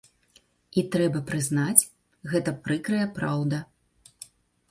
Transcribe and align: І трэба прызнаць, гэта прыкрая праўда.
І 0.81 0.83
трэба 0.93 1.19
прызнаць, 1.31 1.83
гэта 2.31 2.53
прыкрая 2.67 3.05
праўда. 3.17 3.57